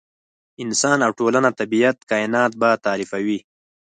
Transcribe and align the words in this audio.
انسان 0.63 0.97
او 1.05 1.11
ټولنه، 1.19 1.49
طبیعت، 1.59 1.97
کاینات 2.09 2.51
به 2.61 2.69
تعریفوي. 2.85 3.39